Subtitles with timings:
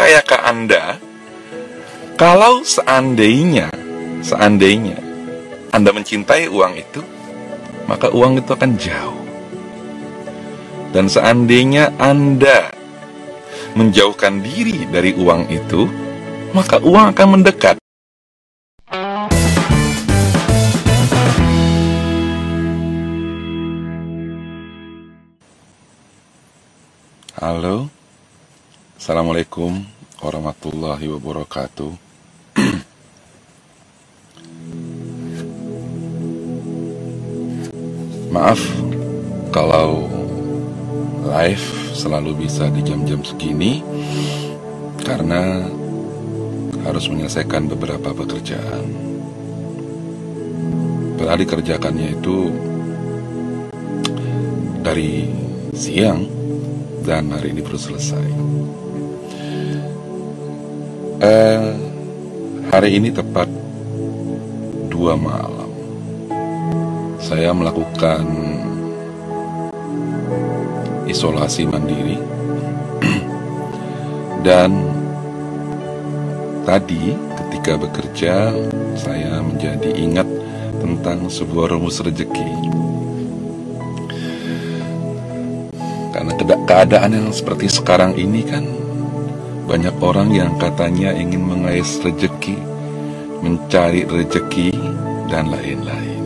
[0.00, 0.96] percayakah Anda
[2.16, 3.68] kalau seandainya
[4.24, 4.96] seandainya
[5.76, 7.04] Anda mencintai uang itu,
[7.84, 9.20] maka uang itu akan jauh.
[10.96, 12.72] Dan seandainya Anda
[13.76, 15.84] menjauhkan diri dari uang itu,
[16.56, 17.76] maka uang akan mendekat.
[27.36, 27.99] Halo,
[29.00, 29.80] Assalamualaikum
[30.20, 31.88] warahmatullahi wabarakatuh.
[38.28, 38.60] Maaf
[39.56, 40.04] kalau
[41.32, 41.64] live
[41.96, 43.80] selalu bisa di jam-jam segini
[45.00, 45.64] karena
[46.84, 48.84] harus menyelesaikan beberapa pekerjaan.
[51.16, 52.52] Padahal dikerjakannya itu
[54.84, 55.24] dari
[55.72, 56.28] siang
[57.00, 58.28] dan hari ini baru selesai.
[61.20, 61.76] Eh,
[62.72, 63.44] hari ini tepat
[64.88, 65.68] dua malam.
[67.20, 68.24] Saya melakukan
[71.04, 72.16] isolasi mandiri
[74.48, 74.72] dan
[76.64, 78.56] tadi ketika bekerja
[78.96, 80.28] saya menjadi ingat
[80.80, 82.48] tentang sebuah rumus rezeki
[86.16, 86.32] karena
[86.64, 88.64] keadaan yang seperti sekarang ini kan
[89.70, 92.58] banyak orang yang katanya ingin mengais rezeki
[93.38, 94.74] mencari rezeki
[95.30, 96.20] dan lain-lain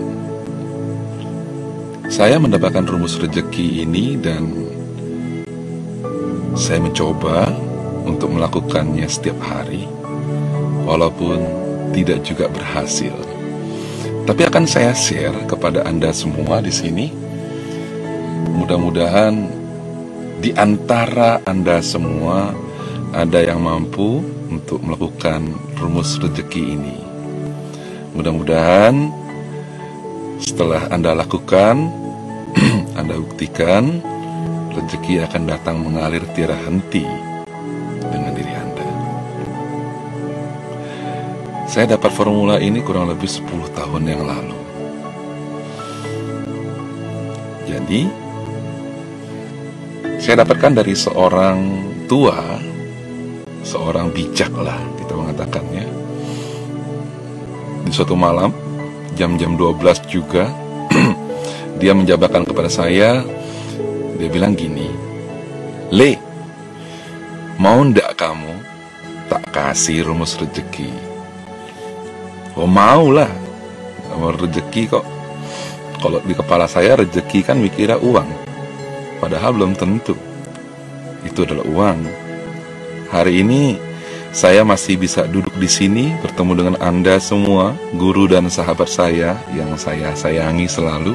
[2.08, 4.48] saya mendapatkan rumus rezeki ini dan
[6.54, 7.50] saya mencoba
[8.06, 9.90] untuk melakukannya setiap hari,
[10.86, 11.42] walaupun
[11.90, 13.10] tidak juga berhasil.
[14.24, 17.10] Tapi akan saya share kepada Anda semua di sini.
[18.54, 19.34] Mudah-mudahan
[20.38, 22.54] di antara Anda semua
[23.14, 24.18] ada yang mampu
[24.50, 26.98] untuk melakukan rumus rezeki ini.
[28.18, 29.10] Mudah-mudahan
[30.42, 31.94] setelah Anda lakukan,
[32.98, 34.02] Anda buktikan
[34.74, 37.06] rezeki akan datang mengalir tiada henti
[38.10, 38.88] dengan diri Anda.
[41.70, 43.46] Saya dapat formula ini kurang lebih 10
[43.78, 44.58] tahun yang lalu.
[47.70, 48.00] Jadi,
[50.18, 51.58] saya dapatkan dari seorang
[52.06, 52.63] tua,
[53.64, 55.84] seorang bijak lah kita mengatakannya.
[57.84, 58.52] Di suatu malam,
[59.16, 60.52] jam-jam 12 juga,
[61.80, 63.24] dia menjabarkan kepada saya
[64.14, 64.88] dia bilang gini,
[65.90, 66.14] Le,
[67.58, 68.54] mau ndak kamu
[69.26, 70.88] tak kasih rumus rezeki?
[72.54, 73.28] Oh mau lah,
[74.14, 75.06] mau rezeki kok.
[75.98, 78.28] Kalau di kepala saya rezeki kan mikirnya uang,
[79.18, 80.14] padahal belum tentu.
[81.26, 82.23] Itu adalah uang.
[83.14, 83.78] Hari ini
[84.34, 89.78] saya masih bisa duduk di sini bertemu dengan Anda semua, guru dan sahabat saya yang
[89.78, 91.14] saya sayangi selalu.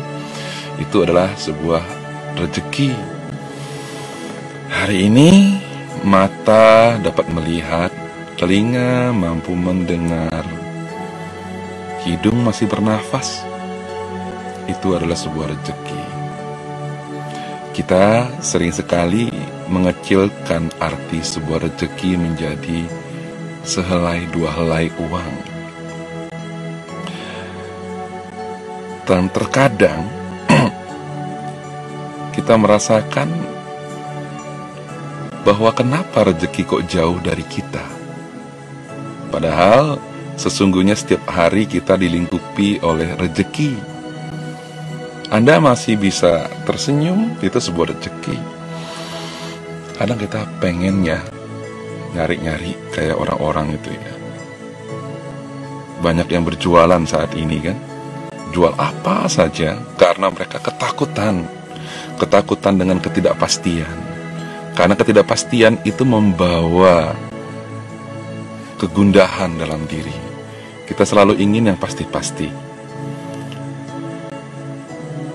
[0.80, 1.84] Itu adalah sebuah
[2.40, 2.96] rezeki.
[4.72, 5.60] Hari ini
[6.08, 7.92] mata dapat melihat,
[8.40, 10.48] telinga mampu mendengar,
[12.08, 13.44] hidung masih bernafas.
[14.72, 16.02] Itu adalah sebuah rezeki.
[17.76, 22.90] Kita sering sekali mengecilkan arti sebuah rezeki menjadi
[23.62, 25.34] sehelai dua helai uang.
[29.06, 30.06] Dan terkadang
[32.36, 33.30] kita merasakan
[35.46, 37.86] bahwa kenapa rezeki kok jauh dari kita.
[39.30, 40.02] Padahal
[40.38, 43.78] sesungguhnya setiap hari kita dilingkupi oleh rezeki.
[45.30, 48.59] Anda masih bisa tersenyum, itu sebuah rezeki.
[50.00, 51.20] Kadang kita pengennya
[52.16, 54.14] nyari-nyari kayak orang-orang itu ya.
[56.00, 57.76] Banyak yang berjualan saat ini kan.
[58.56, 61.60] Jual apa saja karena mereka ketakutan
[62.20, 63.98] ketakutan dengan ketidakpastian.
[64.76, 67.16] Karena ketidakpastian itu membawa
[68.80, 70.14] kegundahan dalam diri.
[70.88, 72.52] Kita selalu ingin yang pasti-pasti.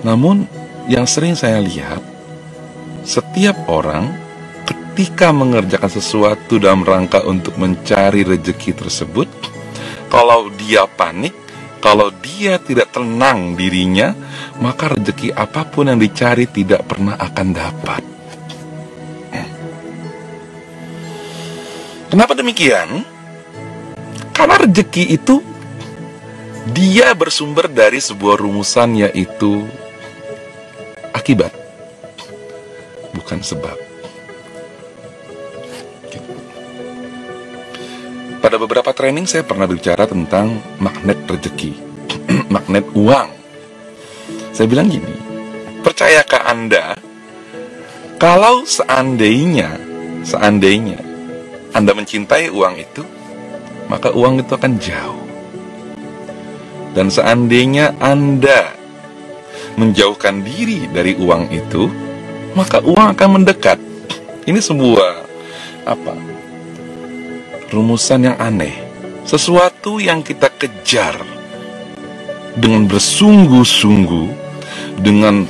[0.05, 0.45] Namun,
[0.89, 2.01] yang sering saya lihat,
[3.05, 4.24] setiap orang
[4.95, 9.27] ketika mengerjakan sesuatu dalam rangka untuk mencari rejeki tersebut,
[10.07, 11.35] kalau dia panik,
[11.83, 14.15] kalau dia tidak tenang dirinya,
[14.63, 18.03] maka rezeki apa pun yang dicari tidak pernah akan dapat.
[22.07, 23.03] Kenapa demikian?
[24.31, 25.43] Karena rezeki itu
[26.71, 29.67] dia bersumber dari sebuah rumusan yaitu
[31.11, 31.51] akibat,
[33.11, 33.94] bukan sebab.
[38.45, 41.73] Pada beberapa training saya pernah bicara tentang magnet rezeki,
[42.53, 43.33] magnet uang.
[44.53, 45.17] Saya bilang gini,
[45.81, 46.93] percayakah Anda
[48.21, 49.81] kalau seandainya,
[50.29, 51.01] seandainya
[51.73, 53.01] Anda mencintai uang itu,
[53.89, 55.25] maka uang itu akan jauh.
[56.93, 58.77] Dan seandainya Anda
[59.81, 61.89] menjauhkan diri dari uang itu,
[62.53, 63.81] maka uang akan mendekat.
[64.53, 65.13] Ini sebuah
[65.89, 66.34] apa?
[67.75, 68.73] Rumusan yang aneh,
[69.27, 71.19] sesuatu yang kita kejar
[72.55, 74.29] dengan bersungguh-sungguh,
[75.03, 75.43] dengan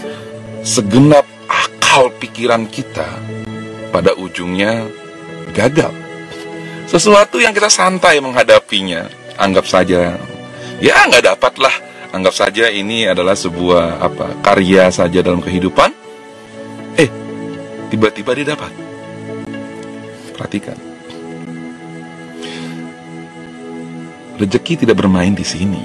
[0.65, 3.05] segenap akal pikiran kita,
[3.93, 4.89] pada ujungnya
[5.53, 5.93] gagal.
[6.89, 9.05] Sesuatu yang kita santai menghadapinya,
[9.37, 10.17] anggap saja,
[10.81, 11.75] ya nggak dapat lah,
[12.17, 15.93] anggap saja ini adalah sebuah apa karya saja dalam kehidupan.
[16.97, 17.11] Eh,
[17.93, 18.73] tiba-tiba dia dapat.
[20.33, 20.94] Perhatikan.
[24.35, 25.79] Rezeki tidak bermain di sini.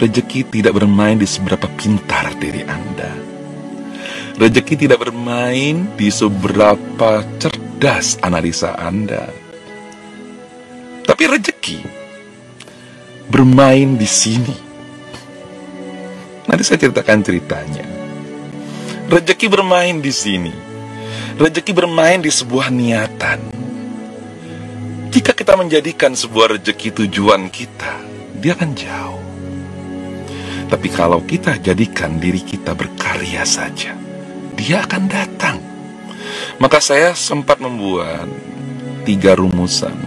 [0.00, 3.12] Rezeki tidak bermain di seberapa pintar diri Anda.
[4.40, 9.28] Rezeki tidak bermain di seberapa cerdas analisa Anda.
[11.04, 11.78] Tapi rezeki
[13.28, 14.56] bermain di sini.
[16.48, 17.84] Nanti saya ceritakan ceritanya.
[19.12, 20.54] Rezeki bermain di sini.
[21.36, 23.59] Rezeki bermain di sebuah niatan
[25.50, 27.98] kita menjadikan sebuah rezeki tujuan kita,
[28.38, 29.18] dia akan jauh.
[30.70, 33.98] Tapi kalau kita jadikan diri kita berkarya saja,
[34.54, 35.58] dia akan datang.
[36.62, 38.30] Maka saya sempat membuat
[39.02, 39.98] tiga rumusan.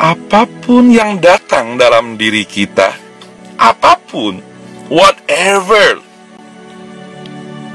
[0.00, 2.96] Apa pun yang datang dalam diri kita,
[3.60, 4.40] apa pun,
[4.88, 6.00] whatever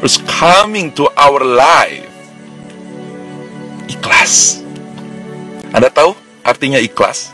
[0.02, 2.10] is coming to our life,
[3.86, 4.66] ikhlas
[5.72, 6.12] anda tahu
[6.44, 7.32] artinya ikhlas?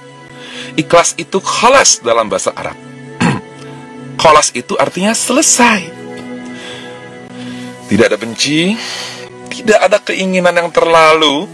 [0.77, 2.77] Ikhlas itu kholas dalam bahasa Arab.
[4.21, 5.89] kholas itu artinya selesai.
[7.87, 8.77] Tidak ada benci,
[9.49, 11.49] tidak ada keinginan yang terlalu,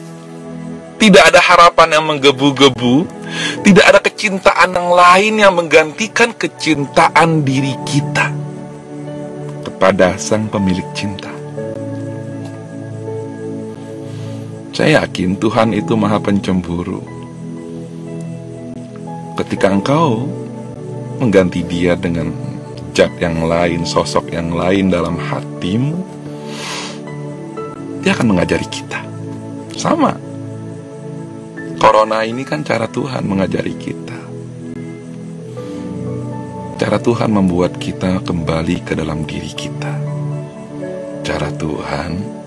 [1.00, 3.06] tidak ada harapan yang menggebu-gebu,
[3.64, 8.34] tidak ada kecintaan yang lain yang menggantikan kecintaan diri kita
[9.66, 11.33] kepada sang pemilik cinta.
[14.74, 17.06] Saya yakin Tuhan itu maha pencemburu.
[19.38, 20.26] Ketika engkau
[21.22, 22.34] mengganti dia dengan
[22.98, 25.94] zat yang lain, sosok yang lain dalam hatimu,
[28.02, 28.98] dia akan mengajari kita.
[29.78, 30.18] Sama.
[31.78, 34.18] Corona ini kan cara Tuhan mengajari kita.
[36.82, 39.94] Cara Tuhan membuat kita kembali ke dalam diri kita.
[41.22, 42.42] Cara Tuhan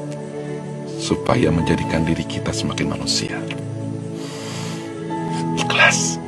[1.06, 3.38] supaya menjadikan diri kita semakin manusia.
[5.54, 6.18] Ikhlas.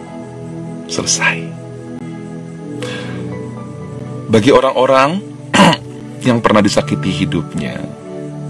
[0.86, 1.42] Selesai.
[4.30, 5.18] Bagi orang-orang
[6.28, 7.82] yang pernah disakiti hidupnya,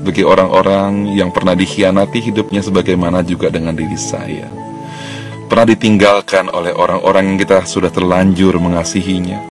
[0.04, 4.46] bagi orang-orang yang pernah dikhianati hidupnya sebagaimana juga dengan diri saya.
[5.48, 9.48] Pernah ditinggalkan oleh orang-orang yang kita sudah terlanjur mengasihinya.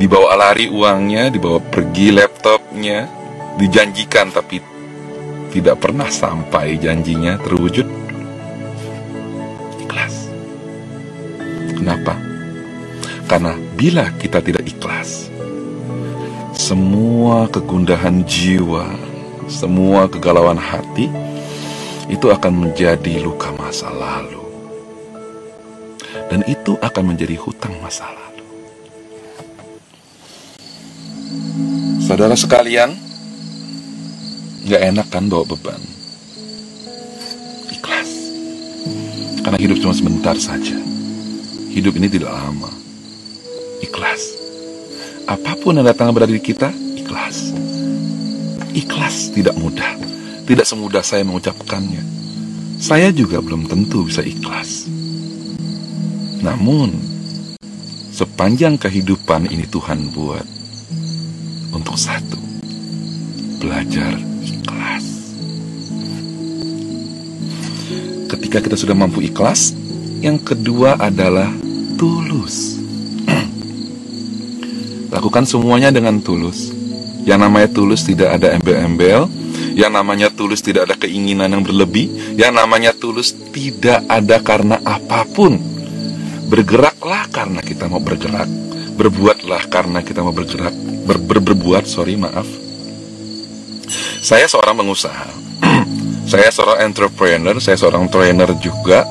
[0.00, 3.04] Dibawa lari uangnya, dibawa pergi laptopnya,
[3.60, 4.75] dijanjikan tapi
[5.56, 7.88] tidak pernah sampai janjinya terwujud?
[9.80, 10.28] Ikhlas.
[11.72, 12.12] Kenapa?
[13.24, 15.32] Karena bila kita tidak ikhlas,
[16.52, 18.84] semua kegundahan jiwa,
[19.48, 21.08] semua kegalauan hati
[22.12, 24.44] itu akan menjadi luka masa lalu.
[26.28, 28.44] Dan itu akan menjadi hutang masa lalu.
[32.04, 33.05] Saudara sekalian,
[34.66, 35.78] Gak enak kan bawa beban?
[37.70, 38.10] Ikhlas.
[39.46, 40.74] Karena hidup cuma sebentar saja.
[41.70, 42.74] Hidup ini tidak lama.
[43.78, 44.34] Ikhlas.
[45.30, 47.54] Apa pun yang datang pada diri kita Ikhlas.
[48.74, 49.94] Ikhlas tidak mudah.
[50.42, 52.02] Tidak semudah saya mengucapkannya.
[52.82, 54.90] Saya juga belum tentu bisa ikhlas.
[56.42, 56.90] Namun
[58.16, 60.42] Sepanjang kehidupan ini Tuhan buat
[61.70, 62.40] Untuk satu
[63.60, 64.35] Belajar
[68.46, 69.74] Ketika kita sudah mampu ikhlas,
[70.22, 71.50] yang kedua adalah
[71.98, 72.78] tulus.
[75.18, 76.70] Lakukan semuanya dengan tulus.
[77.26, 79.26] Yang namanya tulus tidak ada embel-embel,
[79.74, 82.06] yang namanya tulus tidak ada keinginan yang berlebih,
[82.38, 85.58] yang namanya tulus tidak ada karena apa pun.
[86.46, 88.46] Bergeraklah karena kita mau bergerak,
[88.94, 90.70] berbuatlah karena kita mau bergerak,
[91.02, 92.46] ber, ber, berbuat, sorry maaf.
[94.22, 95.55] Saya seorang pengusaha
[96.26, 99.06] Saya seorang entrepreneur, saya seorang trainer juga.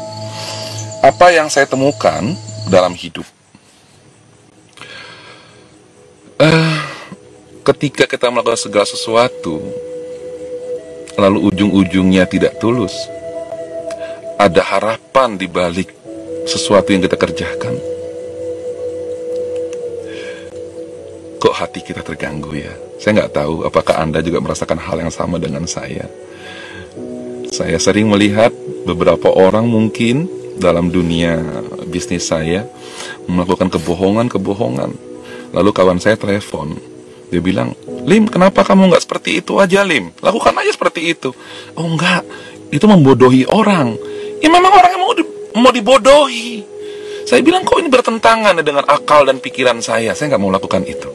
[1.00, 2.36] Apa yang saya temukan
[2.68, 3.24] dalam hidup?
[6.36, 6.76] Uh,
[7.64, 9.64] ketika kita melakukan segala sesuatu,
[11.16, 12.92] lalu ujung-ujungnya tidak tulus,
[14.36, 15.96] ada harapan di balik
[16.44, 17.80] sesuatu yang kita kerjakan.
[21.40, 22.76] Kok hati kita terganggu ya?
[23.00, 26.04] Saya nggak tahu apakah Anda juga merasakan hal yang sama dengan saya.
[27.52, 28.54] Saya sering melihat
[28.86, 31.42] beberapa orang mungkin dalam dunia
[31.90, 32.66] bisnis saya
[33.28, 34.92] melakukan kebohongan-kebohongan.
[35.56, 36.76] Lalu kawan saya telepon,
[37.30, 37.74] dia bilang,
[38.06, 40.14] Lim, kenapa kamu nggak seperti itu aja, Lim?
[40.22, 41.32] Lakukan aja seperti itu.
[41.74, 42.22] Oh enggak,
[42.70, 43.98] itu membodohi orang.
[44.44, 45.24] Ya memang orang yang mau, di,
[45.58, 46.62] mau dibodohi.
[47.26, 50.14] Saya bilang, kok ini bertentangan dengan akal dan pikiran saya.
[50.14, 51.10] Saya nggak mau lakukan itu.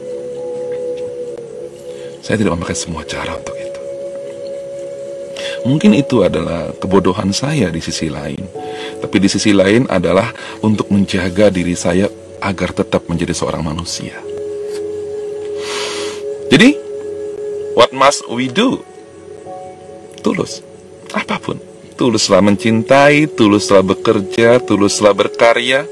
[2.19, 3.70] Saya tidak memakai semua cara untuk itu.
[5.67, 8.41] Mungkin itu adalah kebodohan saya di sisi lain.
[9.01, 10.33] Tapi di sisi lain adalah
[10.65, 12.09] untuk menjaga diri saya
[12.41, 14.17] agar tetap menjadi seorang manusia.
[16.51, 16.75] Jadi,
[17.77, 18.81] what must we do?
[20.19, 20.59] Tulus.
[21.15, 21.61] Apa pun.
[21.95, 25.85] Tuluslah mencintai, tuluslah bekerja, tuluslah berkarya.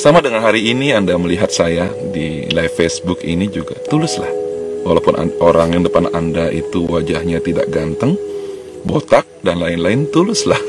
[0.00, 3.76] Sama dengan hari ini Anda melihat saya di live Facebook ini juga.
[3.86, 4.32] Tuluslah.
[4.82, 8.18] Walaupun orang yang depan Anda itu wajahnya tidak ganteng,
[8.82, 10.58] botak dan lain-lain tuluslah.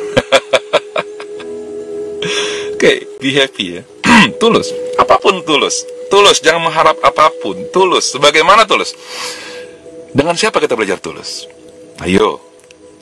[2.73, 3.81] Oke, okay, be happy ya.
[4.41, 5.83] tulus, apa pun tulus.
[6.11, 7.57] Tulus, jangan mengharap apa pun.
[7.73, 8.93] Tulus, sebagaimana tulus.
[10.13, 11.49] Dengan siapa kita belajar tulus?
[12.05, 12.37] Ayo,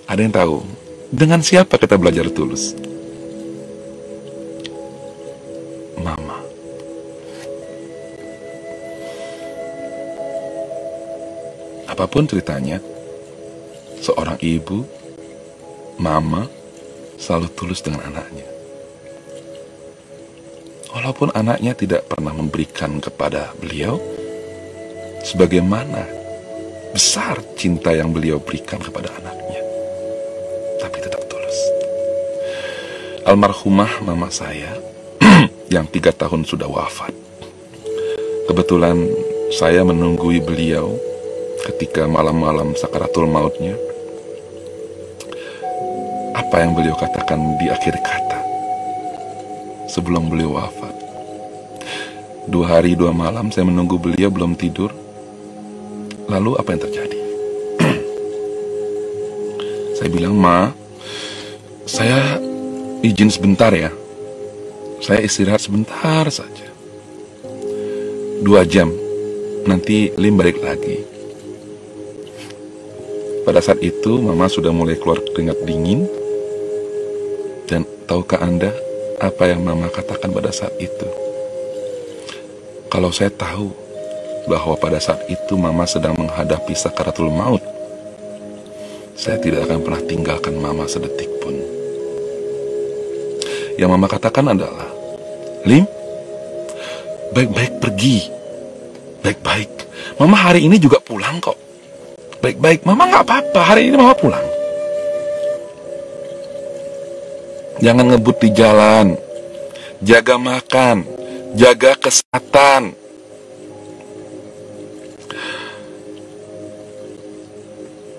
[0.08, 0.64] ada yang tahu?
[1.12, 2.72] Dengan siapa kita belajar tulus?
[6.00, 6.40] Mama.
[11.92, 12.80] Apa pun ceritanya,
[14.00, 15.01] seorang ibu
[16.02, 16.50] mama
[17.22, 18.50] selalu tulus dengan anaknya.
[20.92, 24.02] Walaupun anaknya tidak pernah memberikan kepada beliau,
[25.22, 26.10] sebagaimana
[26.92, 29.62] besar cinta yang beliau berikan kepada anaknya,
[30.82, 31.58] tapi tetap tulus.
[33.24, 34.76] Almarhumah mama saya
[35.74, 37.14] yang tiga tahun sudah wafat.
[38.50, 39.08] Kebetulan
[39.54, 40.92] saya menunggui beliau
[41.72, 43.78] ketika malam-malam sakaratul mautnya
[46.42, 48.40] apa yang beliau katakan di akhir kata
[49.86, 50.96] sebelum beliau wafat.
[52.50, 54.90] Dua hari dua malam saya menunggu beliau belum tidur.
[56.26, 57.20] Lalu apa yang terjadi?
[60.02, 60.74] saya bilang, Ma,
[61.86, 62.42] saya
[63.06, 63.94] izin sebentar ya.
[65.04, 66.68] Saya istirahat sebentar saja.
[68.42, 68.90] Dua jam,
[69.70, 71.04] nanti Lim balik lagi.
[73.46, 76.06] Pada saat itu, Mama sudah mulai keluar keringat dingin,
[78.12, 78.76] tahukah Anda
[79.24, 81.08] apa yang Mama katakan pada saat itu?
[82.92, 83.72] Kalau saya tahu
[84.52, 87.64] bahwa pada saat itu Mama sedang menghadapi sakaratul maut,
[89.16, 91.56] saya tidak akan pernah tinggalkan Mama sedetik pun.
[93.80, 94.92] Yang Mama katakan adalah,
[95.64, 95.88] Lim,
[97.32, 98.28] baik-baik pergi.
[99.24, 99.72] Baik-baik.
[100.20, 101.56] Mama hari ini juga pulang kok.
[102.44, 103.62] Baik-baik, Mama nggak apa-apa.
[103.72, 104.51] Hari ini Mama pulang.
[107.82, 109.18] Jangan ngebut di jalan.
[110.02, 111.06] Jaga makan,
[111.58, 112.94] jaga kesehatan.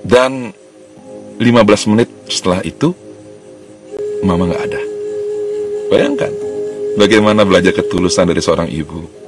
[0.03, 0.51] Dan
[1.39, 2.91] 15 menit setelah itu
[4.23, 4.83] Mama nggak ada.
[5.91, 6.31] Bayangkan
[6.95, 9.22] bagaimana belajar ketulusan dari seorang ibu.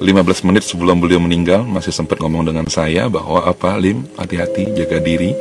[0.00, 4.96] 15 menit sebelum beliau meninggal masih sempat ngomong dengan saya bahwa apa Lim hati-hati jaga
[4.96, 5.36] diri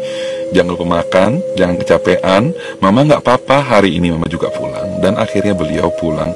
[0.51, 2.43] jangan lupa makan, jangan kecapean.
[2.81, 4.99] Mama nggak apa-apa, hari ini mama juga pulang.
[4.99, 6.33] Dan akhirnya beliau pulang.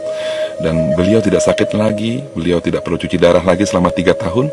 [0.62, 4.48] Dan beliau tidak sakit lagi, beliau tidak perlu cuci darah lagi selama tiga tahun.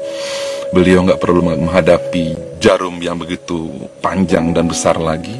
[0.75, 5.37] Beliau nggak perlu menghadapi jarum yang begitu panjang dan besar lagi.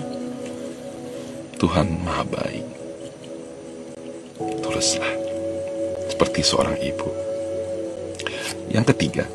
[1.61, 2.67] Tuhan maha baik.
[4.65, 5.15] Tulislah,
[6.09, 7.30] seperti seorang ibu.
[8.71, 9.27] Yang ketiga,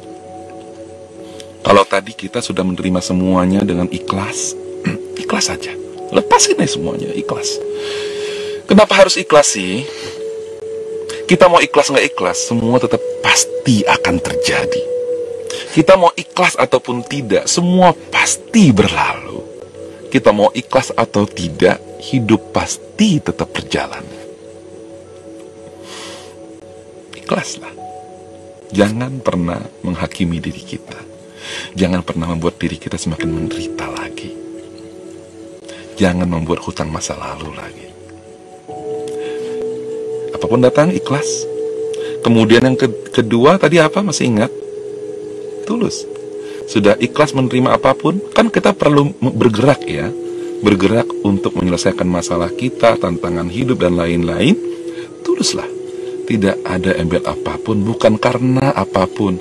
[1.59, 4.55] kalau tadi kita sudah menerima semuanya dengan ikhlas,
[5.23, 5.75] ikhlas saja.
[6.15, 7.59] Lepasin aja semuanya ikhlas.
[8.69, 9.83] Kenapa harus ikhlas sih?
[11.25, 14.83] Kita mau ikhlas nggak ikhlas semua tetap pasti akan terjadi.
[15.75, 19.43] Kita mau ikhlas ataupun tidak semua pasti berlalu.
[20.13, 24.05] Kita mau ikhlas atau tidak hidup pasti tetap berjalan.
[27.19, 27.84] Ikhlaslah
[28.75, 30.99] jangan pernah menghakimi diri kita
[31.79, 34.45] jangan pernah membuat diri kita semakin menderita lagi
[35.95, 37.87] Jangan membuat hutang masa lalu lagi.
[40.35, 41.47] Apa pun datang, ikhlas.
[42.19, 44.03] Kemudian yang ke kedua tadi apa?
[44.03, 44.51] Masih ingat?
[45.63, 46.03] Tulus.
[46.67, 50.11] Sudah ikhlas menerima apa pun, kan kita perlu bergerak ya.
[50.59, 54.59] Bergerak untuk menyelesaikan masalah kita, tantangan hidup dan lain-lain.
[55.23, 55.67] Tuluslah.
[56.25, 59.37] Tidak ada embel apa pun, bukan karena apa pun.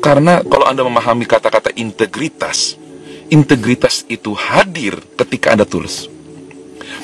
[0.00, 2.76] Karena kalau Anda memahami kata-kata integritas,
[3.32, 6.08] integritas itu hadir ketika Anda tulus.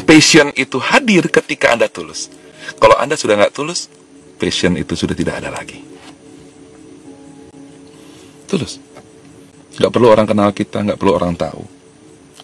[0.04, 2.28] Passion itu hadir ketika Anda tulus.
[2.76, 3.88] Kalau Anda sudah nggak tulus,
[4.36, 5.80] passion itu sudah tidak ada lagi.
[8.44, 8.76] Tulus.
[9.76, 11.64] Nggak perlu orang kenal kita, nggak perlu orang tahu.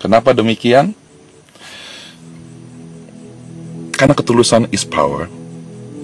[0.00, 0.92] Kenapa demikian?
[3.92, 5.41] Karena ketulusan is power.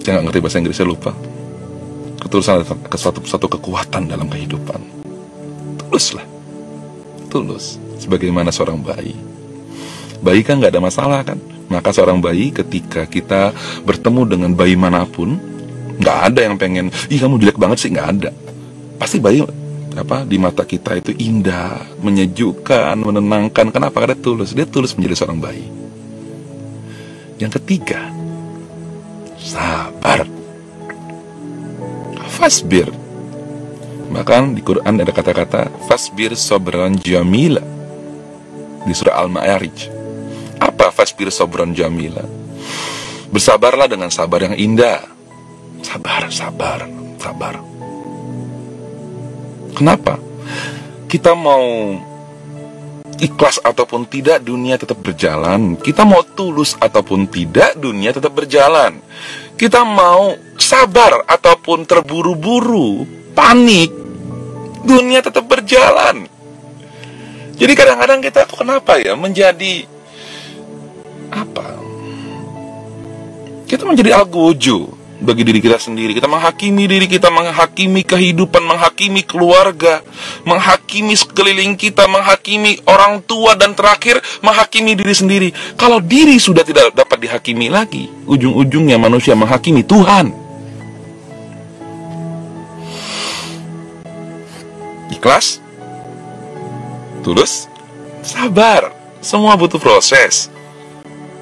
[0.09, 1.13] Saya nggak ngerti bahasa Inggrisnya lupa.
[2.17, 4.81] Ketulusan adalah suatu, suatu kekuatan dalam kehidupan.
[5.85, 6.25] Tuluslah.
[7.29, 7.77] Tulus.
[8.01, 9.13] Sebagaimana seorang bayi.
[10.25, 11.37] Bayi kan nggak ada masalah kan?
[11.69, 13.53] Maka seorang bayi ketika kita
[13.85, 15.37] bertemu dengan bayi mana pun,
[16.01, 18.33] nggak ada yang pengen, ih kamu jelek banget sih, nggak ada.
[18.97, 19.45] Pasti bayi
[19.93, 23.69] apa di mata kita itu indah, menyejukkan, menenangkan.
[23.69, 24.01] Kenapa?
[24.01, 24.57] Karena tulus.
[24.57, 25.69] Dia tulus menjadi seorang bayi.
[27.37, 28.09] Yang ketiga,
[29.37, 29.88] sabar.
[32.39, 32.87] Fasbir.
[34.15, 37.61] Bahkan di Quran ada kata-kata fasbir sobran jamila
[38.87, 39.91] di surah Al-Ma'arij.
[40.63, 42.23] Apa fasbir sobran jamila?
[43.35, 45.03] Bersabarlah dengan sabar yang indah.
[45.83, 46.87] Sabar, sabar,
[47.19, 47.59] sabar.
[49.75, 50.23] Kenapa?
[51.11, 51.99] Kita mau
[53.19, 55.75] ikhlas ataupun tidak dunia tetap berjalan.
[55.75, 59.03] Kita mau tulus ataupun tidak dunia tetap berjalan.
[59.59, 63.03] Kita mau sabar ataupun terburu-buru,
[63.35, 63.91] panik,
[64.87, 66.31] dunia tetap berjalan.
[67.59, 69.83] Jadi kadang-kadang kita kenapa ya menjadi
[71.35, 71.75] apa?
[73.67, 76.15] Kita menjadi algojo bagi diri kita sendiri.
[76.15, 80.03] Kita menghakimi diri kita, menghakimi kehidupan, menghakimi keluarga,
[80.47, 85.49] menghakimi sekeliling kita, menghakimi orang tua dan terakhir menghakimi diri sendiri.
[85.75, 90.31] Kalau diri sudah tidak dapat dihakimi lagi, ujung-ujungnya manusia menghakimi Tuhan.
[95.11, 95.59] Ikhlas?
[97.27, 97.67] Tulus?
[98.23, 98.95] Sabar.
[99.19, 100.47] Semua butuh proses.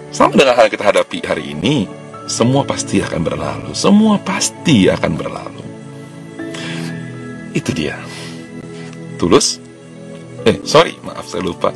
[0.09, 1.85] Sama dengan hal yang kita hadapi hari ini,
[2.27, 3.71] semua pasti akan berlalu.
[3.71, 5.65] Semua pasti akan berlalu.
[7.55, 7.95] Itu dia.
[9.17, 9.62] Tulus?
[10.43, 11.71] Eh, sorry, maaf saya lupa.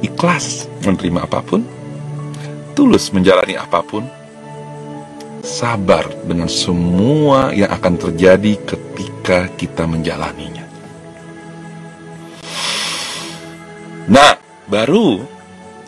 [0.00, 1.60] Ikhlas menerima apa pun.
[2.78, 4.06] Tulus menjalani apa pun.
[5.42, 10.66] Sabar dengan semua yang akan terjadi ketika kita menjalaninya.
[14.06, 14.38] Nah,
[14.70, 15.22] baru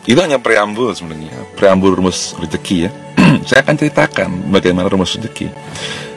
[0.03, 2.91] itu hanya preambul sebenarnya, preambul rumus rezeki ya.
[3.47, 5.49] saya akan ceritakan bagaimana rumus rezeki.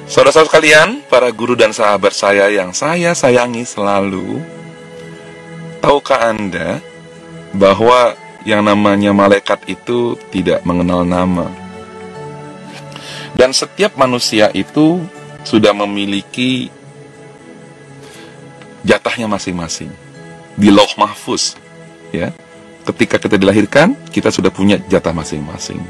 [0.09, 4.45] Saudara-saudara sekalian, para guru dan sahabat saya yang saya sayangi selalu,
[5.81, 6.85] tahukah Anda
[7.57, 8.13] bahwa
[8.45, 11.49] yang namanya malaikat itu tidak mengenal nama?
[13.33, 15.01] Dan setiap manusia itu
[15.49, 16.69] sudah memiliki
[18.85, 19.89] jatahnya masing-masing
[20.53, 21.57] di loh mahfuz,
[22.13, 22.29] ya
[22.85, 25.81] ketika kita dilahirkan, kita sudah punya jatah masing-masing.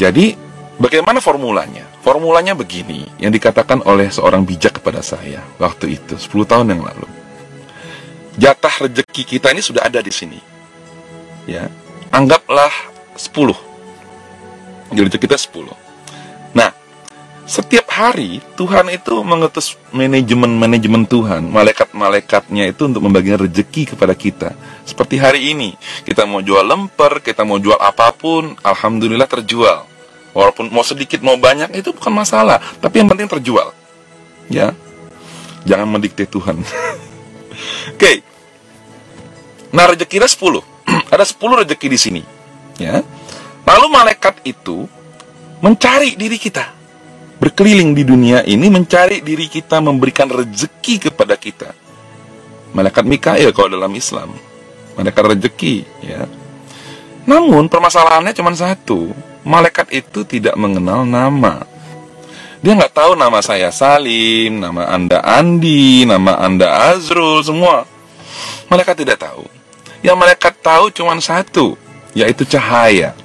[0.00, 0.32] Jadi
[0.80, 1.84] bagaimana formulanya?
[2.00, 7.04] Formulanya begini, yang dikatakan oleh seorang bijak kepada saya waktu itu, 10 tahun yang lalu.
[8.40, 10.40] Jatah rejeki kita ini sudah ada di sini.
[11.44, 11.68] Ya,
[12.08, 12.72] anggaplah
[13.20, 13.52] 10.
[14.96, 15.68] Jadi kita 10.
[16.56, 16.72] Nah,
[17.44, 24.54] setiap hari Tuhan itu mengutus manajemen-manajemen Tuhan, malaikat-malaikatnya itu untuk membagikan rezeki kepada kita.
[24.86, 25.74] Seperti hari ini,
[26.06, 29.89] kita mau jual lemper, kita mau jual apa pun, alhamdulillah terjual.
[30.30, 33.74] Walaupun mau sedikit mau banyak itu bukan masalah, tapi yang penting terjual.
[34.46, 34.74] Ya.
[35.66, 36.62] Jangan mendikte Tuhan.
[36.64, 37.98] Oke.
[37.98, 38.16] Okay.
[39.70, 41.10] Nah, rezeki kita 10.
[41.10, 42.22] Ada 10 rezeki di sini.
[42.78, 43.02] Ya.
[43.66, 44.86] Lalu malaikat itu
[45.60, 46.80] mencari diri kita
[47.40, 51.72] berkeliling di dunia ini mencari diri kita, memberikan rezeki kepada kita.
[52.76, 54.30] Malaikat Mikael kalau dalam Islam,
[54.94, 56.28] malaikat rezeki, ya.
[57.24, 59.10] Namun permasalahannya cuma satu,
[59.50, 61.66] malaikat itu tidak mengenal nama.
[62.62, 67.82] Dia nggak tahu nama saya Salim, nama anda Andi, nama anda Azrul, semua.
[68.70, 69.42] Malaikat tidak tahu.
[70.06, 71.74] Yang malaikat tahu cuma satu,
[72.14, 73.16] yaitu cahaya.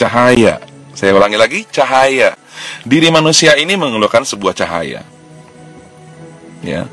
[0.00, 0.64] Cahaya.
[0.96, 2.32] Saya ulangi lagi, cahaya
[2.86, 5.04] diri manusia ini mengeluarkan sebuah cahaya.
[6.64, 6.88] Ya.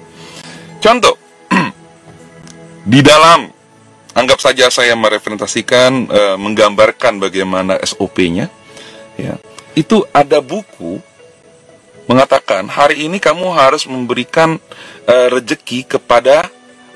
[0.83, 1.15] Contoh,
[2.91, 3.53] di dalam
[4.13, 8.45] Anggap saja saya merepresentasikan, e, menggambarkan bagaimana SOP-nya.
[9.13, 9.37] Ya,
[9.77, 10.97] itu ada buku
[12.09, 14.59] mengatakan hari ini kamu harus memberikan
[15.07, 16.49] e, rejeki kepada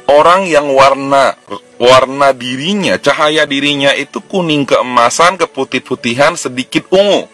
[0.09, 1.37] orang yang warna
[1.77, 7.29] warna dirinya, cahaya dirinya itu kuning keemasan, keputih-putihan, sedikit ungu.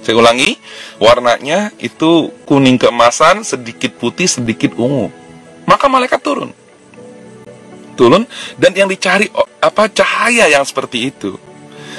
[0.00, 0.56] Saya ulangi,
[0.96, 5.12] warnanya itu kuning keemasan, sedikit putih, sedikit ungu.
[5.68, 6.50] Maka malaikat turun
[7.96, 8.28] turun
[8.60, 11.40] dan yang dicari apa cahaya yang seperti itu.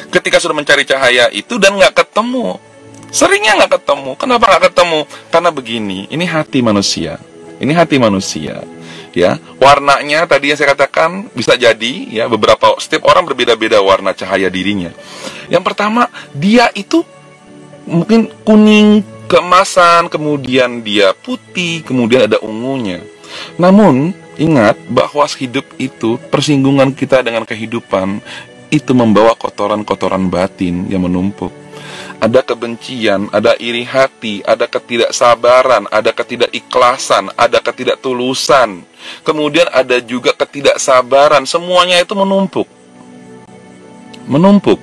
[0.07, 2.57] Ketika sudah mencari cahaya itu dan nggak ketemu,
[3.11, 4.11] seringnya nggak ketemu.
[4.15, 4.99] Kenapa nggak ketemu?
[5.29, 7.19] Karena begini, ini hati manusia.
[7.57, 8.63] Ini hati manusia.
[9.17, 14.45] Ya, warnanya tadi yang saya katakan bisa jadi ya beberapa setiap orang berbeda-beda warna cahaya
[14.45, 14.93] dirinya.
[15.49, 16.05] Yang pertama,
[16.37, 17.01] dia itu
[17.89, 23.01] mungkin kuning keemasan, kemudian dia putih, kemudian ada ungunya.
[23.57, 28.21] Namun Ingat bahwa hidup itu, persinggungan kita dengan kehidupan,
[28.73, 31.51] itu membawa kotoran-kotoran batin yang menumpuk.
[32.17, 38.81] Ada kebencian, ada iri hati, ada ketidaksabaran, ada ketidakikhlasan, ada ketidaktulusan.
[39.21, 42.65] Kemudian ada juga ketidaksabaran, semuanya itu menumpuk.
[44.25, 44.81] Menumpuk.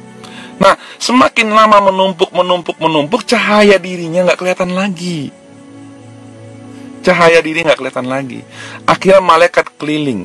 [0.62, 5.34] Nah, semakin lama menumpuk, menumpuk, menumpuk, cahaya dirinya nggak kelihatan lagi
[7.04, 8.40] Cahaya diri nggak kelihatan lagi.
[8.88, 10.24] Akhirnya malaikat keliling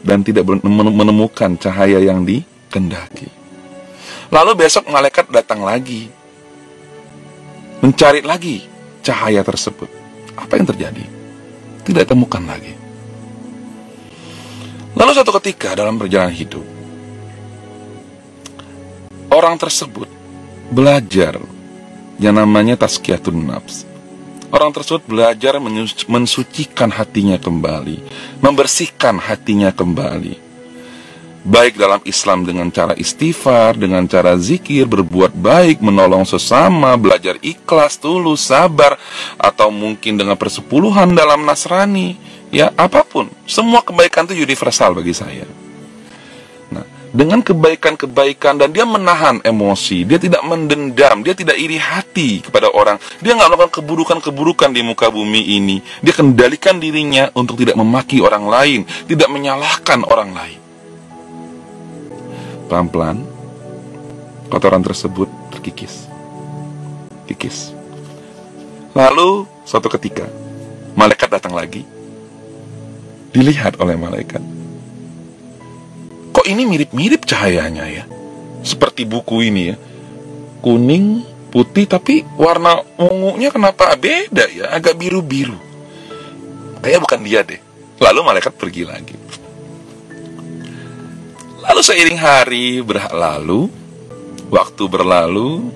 [0.00, 3.28] dan tidak menemukan cahaya yang dikendaki.
[4.30, 6.06] Lalu besok malaikat datang lagi,
[7.82, 8.64] mencari lagi
[9.02, 9.90] cahaya tersebut.
[10.38, 11.04] Apa yang terjadi?
[11.84, 12.72] Tidak temukan lagi.
[14.94, 16.64] Lalu suatu ketika dalam perjalanan hidup,
[19.34, 20.06] orang tersebut
[20.70, 21.42] belajar
[22.22, 23.89] yang namanya tazkiyatun nafs
[24.50, 25.62] Orang tersebut belajar
[26.10, 28.02] mensucikan hatinya kembali,
[28.42, 30.50] membersihkan hatinya kembali.
[31.40, 37.96] Baik dalam Islam dengan cara istighfar, dengan cara zikir, berbuat baik, menolong sesama, belajar ikhlas,
[37.96, 38.98] tulus, sabar,
[39.40, 42.18] atau mungkin dengan persepuluhan dalam Nasrani,
[42.52, 43.30] ya apa pun.
[43.48, 45.69] Semua kebaikan itu universal bagi saya
[47.10, 53.02] dengan kebaikan-kebaikan dan dia menahan emosi, dia tidak mendendam, dia tidak iri hati kepada orang,
[53.18, 58.46] dia nggak melakukan keburukan-keburukan di muka bumi ini, dia kendalikan dirinya untuk tidak memaki orang
[58.46, 60.60] lain, tidak menyalahkan orang lain.
[62.70, 63.26] Pelan-pelan,
[64.46, 66.06] kotoran tersebut terkikis.
[67.26, 67.74] Kikis.
[68.94, 70.26] Lalu, suatu ketika,
[70.94, 71.82] malaikat datang lagi,
[73.34, 74.42] dilihat oleh malaikat,
[76.30, 78.04] kok ini mirip-mirip cahayanya ya?
[78.62, 79.76] Seperti buku ini ya.
[80.60, 84.70] Kuning putih tapi warna ungunya kenapa beda ya?
[84.72, 85.56] Agak biru-biru.
[86.80, 87.60] Kayak bukan dia deh.
[88.00, 89.16] Lalu malaikat pergi lagi.
[91.60, 93.68] Lalu seiring hari berlalu
[94.48, 95.70] waktu berlalu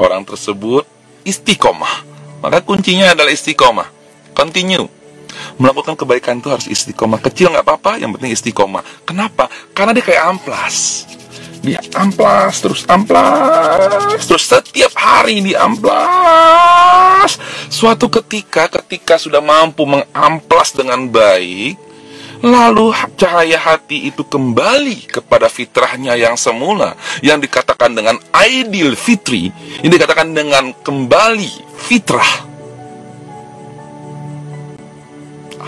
[0.00, 0.88] orang tersebut
[1.28, 2.08] istiqomah.
[2.40, 3.88] Maka kuncinya adalah istiqomah.
[4.32, 4.97] Continue
[5.58, 7.18] melakukan kebaikan itu harus istiqomah.
[7.18, 8.82] Kecil nggak apa-apa yang penting istiqomah.
[9.04, 9.50] Kenapa?
[9.74, 11.04] Karena dia kayak amplas.
[11.58, 17.34] Dia amplas terus amplas terus setiap hari dia amplas.
[17.66, 21.88] Suatu ketika ketika sudah mampu mengamplas dengan baik
[22.38, 29.50] lalu cahaya hati itu kembali kepada fitrahnya yang semula yang dikatakan dengan ideal fitri
[29.82, 31.50] yang dikatakan dengan kembali
[31.90, 32.47] fitrah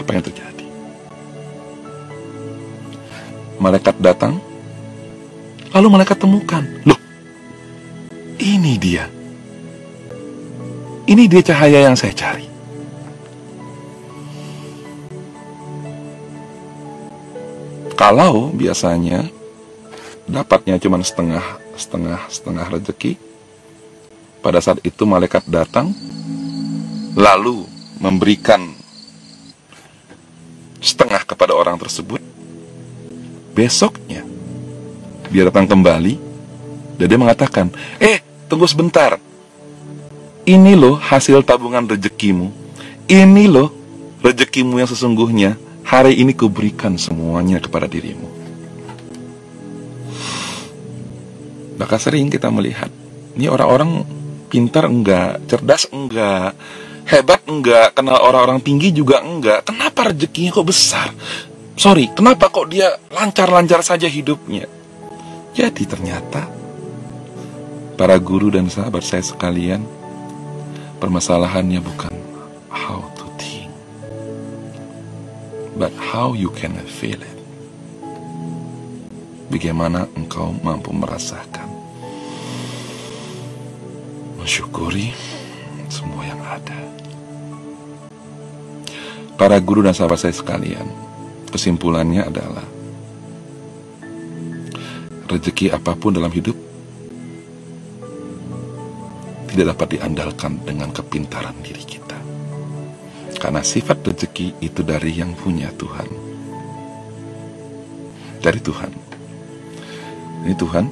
[0.00, 0.66] apa yang terjadi.
[3.60, 4.40] Malaikat datang,
[5.76, 6.96] lalu malaikat temukan, loh,
[8.40, 9.04] ini dia.
[11.04, 12.48] Ini dia cahaya yang saya cari.
[18.00, 19.28] Kalau biasanya
[20.24, 21.44] dapatnya cuma setengah,
[21.76, 23.20] setengah, setengah rezeki,
[24.40, 25.92] pada saat itu malaikat datang,
[27.12, 27.68] lalu
[28.00, 28.72] memberikan
[31.30, 32.18] kepada orang tersebut,
[33.54, 34.26] besoknya
[35.30, 36.18] dia datang kembali
[36.98, 37.70] dan dia mengatakan,
[38.02, 38.18] eh
[38.50, 39.22] tunggu sebentar,
[40.42, 42.50] ini loh hasil tabungan rezekimu,
[43.06, 43.70] ini loh
[44.26, 45.54] rezekimu yang sesungguhnya,
[45.86, 48.26] hari ini kuberikan semuanya kepada dirimu.
[51.78, 52.92] Maka sering kita melihat,
[53.38, 54.04] ini orang-orang
[54.50, 56.52] pintar enggak, cerdas enggak,
[57.10, 59.66] hebat enggak, kenal orang-orang tinggi juga enggak.
[59.66, 61.10] Kenapa rezekinya kok besar?
[61.74, 64.70] Sorry, kenapa kok dia lancar-lancar saja hidupnya?
[65.50, 66.46] Jadi ternyata
[67.98, 69.82] para guru dan sahabat saya sekalian,
[71.02, 72.14] permasalahannya bukan
[72.70, 73.68] how to think,
[75.74, 77.40] but how you can feel it.
[79.50, 81.66] bagaimana engkau mampu merasakan.
[84.38, 85.10] Mensyukuri
[85.90, 86.78] semua yang ada.
[89.40, 90.85] Para guru dan sahabat saya sekalian,
[91.48, 92.61] kesimpulannya adalah
[95.33, 96.53] rezeki apa pun dalam hidup
[99.48, 102.20] tidak dapat diandalkan dengan kepintaran diri kita.
[103.40, 106.09] Karena sifat rezeki itu dari yang punya Tuhan.
[108.44, 108.92] Dari Tuhan.
[110.44, 110.85] Ini Tuhan,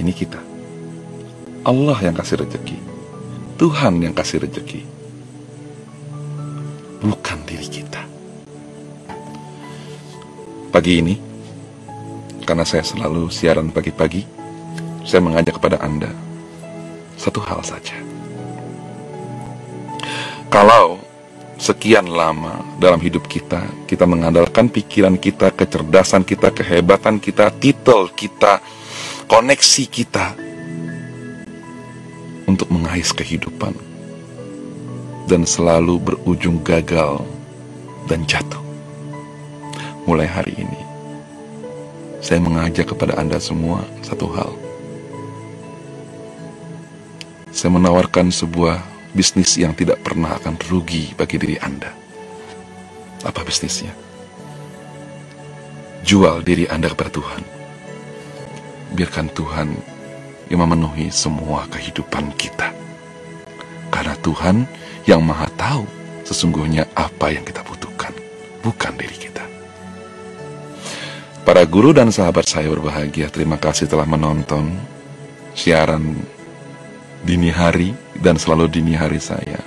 [0.00, 0.40] ini kita.
[1.68, 2.80] Allah yang kasih rezeki.
[3.60, 4.95] Tuhan yang kasih rezeki.
[7.56, 8.04] Diri kita.
[10.68, 11.16] Pagi ini,
[12.44, 14.28] karena saya selalu siaran pagi-pagi,
[15.08, 16.12] saya mengajak kepada Anda
[17.16, 17.96] satu hal saja.
[20.52, 21.00] Kalau
[21.56, 28.60] sekian lama dalam hidup kita, kita mengandalkan pikiran kita, kecerdasan kita, kehebatan kita, titel kita,
[29.32, 30.36] koneksi kita
[32.44, 33.72] untuk mengais kehidupan
[35.24, 37.24] dan selalu berujung gagal
[38.06, 38.62] dan jatuh.
[40.06, 40.80] Mulai hari ini,
[42.22, 44.54] saya mengajak kepada Anda semua satu hal
[47.56, 48.84] saya menawarkan sebuah
[49.16, 51.88] bisnis yang tidak pernah akan rugi bagi diri Anda.
[53.24, 53.96] Apa bisnisnya?
[56.04, 57.42] Jual diri Anda kepada Tuhan.
[58.92, 59.72] Biarkan Tuhan
[60.52, 62.76] yang memenuhi semua kehidupan kita.
[63.88, 64.68] Karena Tuhan
[65.08, 65.88] yang maha tahu
[66.28, 67.85] sesungguhnya apa yang kita butuhkan,
[68.66, 69.44] bukan diri kita.
[71.46, 74.74] Para guru dan sahabat saya berbahagia, terima kasih telah menonton
[75.54, 76.18] siaran
[77.22, 79.62] dini hari dan selalu dini hari saya.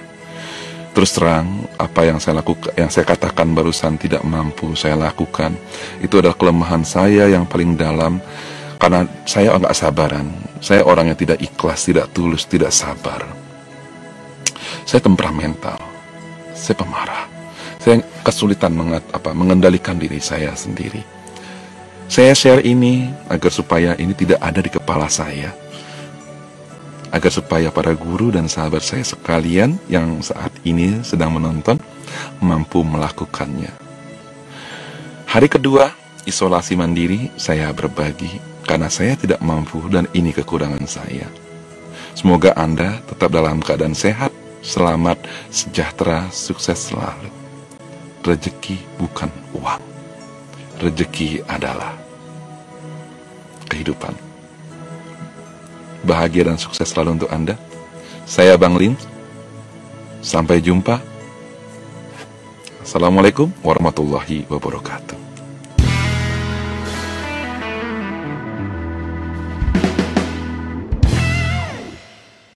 [0.92, 5.56] Terus terang, apa yang saya lakukan, yang saya katakan barusan tidak mampu saya lakukan,
[6.04, 8.20] itu adalah kelemahan saya yang paling dalam
[8.76, 10.28] karena saya enggak sabaran.
[10.60, 13.24] Saya orang yang tidak ikhlas, tidak tulus, tidak sabar.
[14.84, 15.80] Saya temperamental.
[16.52, 17.39] Saya pemarah.
[17.80, 21.00] Saya kesulitan mengat, apa, mengendalikan diri saya sendiri.
[22.12, 25.54] Saya share ini agar supaya ini tidak ada di kepala saya
[27.10, 31.82] agar supaya para guru dan sahabat saya sekalian yang saat ini sedang menonton
[32.42, 33.74] mampu melakukannya.
[35.30, 35.94] Hari kedua,
[36.26, 41.26] isolasi mandiri, saya berbagi karena saya tidak mampu dan ini kekurangan saya.
[42.18, 44.34] Semoga Anda tetap dalam keadaan sehat,
[44.66, 45.22] selamat,
[45.54, 47.39] sejahtera, sukses selalu.
[48.20, 49.82] Rezeki bukan uang.
[50.80, 51.96] Rezeki adalah
[53.72, 54.16] kehidupan
[56.04, 57.56] bahagia dan sukses selalu untuk Anda.
[58.24, 58.96] Saya Bang Lin.
[60.20, 61.00] Sampai jumpa.
[62.84, 65.29] Assalamualaikum warahmatullahi wabarakatuh.